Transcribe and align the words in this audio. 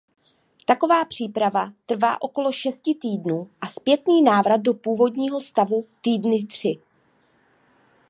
Taková 0.65 1.05
příprava 1.05 1.73
trvá 1.85 2.21
okolo 2.21 2.51
šesti 2.51 2.95
týdnů 2.95 3.49
a 3.61 3.67
zpětný 3.67 4.21
návrat 4.21 4.61
do 4.61 4.73
původního 4.73 5.41
stavu 5.41 5.87
týdny 6.01 6.45
tři. 6.45 6.75